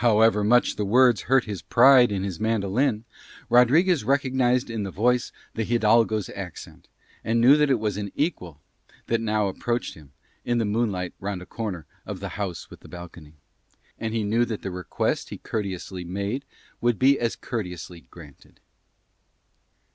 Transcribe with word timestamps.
However 0.00 0.42
much 0.42 0.76
the 0.76 0.86
words 0.86 1.20
hurt 1.28 1.44
his 1.44 1.60
pride 1.60 2.10
in 2.10 2.24
his 2.24 2.40
mandolin 2.40 3.04
Rodriguez 3.50 4.04
recognised 4.04 4.70
in 4.70 4.84
the 4.84 4.90
voice 4.90 5.32
the 5.52 5.64
hidalgo's 5.66 6.30
accent 6.30 6.88
and 7.22 7.42
knew 7.42 7.58
that 7.58 7.68
it 7.68 7.78
was 7.78 7.98
an 7.98 8.10
equal 8.14 8.58
that 9.08 9.20
now 9.20 9.48
approached 9.48 9.92
him 9.92 10.12
in 10.46 10.56
the 10.56 10.64
moonlight 10.64 11.12
round 11.20 11.42
a 11.42 11.44
corner 11.44 11.84
of 12.06 12.20
the 12.20 12.30
house 12.40 12.70
with 12.70 12.80
the 12.80 12.88
balcony; 12.88 13.34
and 13.98 14.14
he 14.14 14.24
knew 14.24 14.46
that 14.46 14.62
the 14.62 14.70
request 14.70 15.28
he 15.28 15.36
courteously 15.36 16.04
made 16.06 16.46
would 16.80 16.98
be 16.98 17.20
as 17.20 17.36
courteously 17.36 18.00
granted. 18.10 18.60